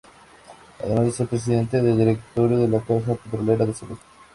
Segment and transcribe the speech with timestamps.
[0.79, 3.99] Además de ser presidente del directorio de la Caja Petrolera de Salud.